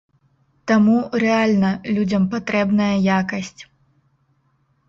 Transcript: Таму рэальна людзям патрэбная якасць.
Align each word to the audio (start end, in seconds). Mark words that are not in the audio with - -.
Таму 0.69 0.95
рэальна 1.23 1.69
людзям 1.97 2.25
патрэбная 2.33 2.91
якасць. 3.21 3.61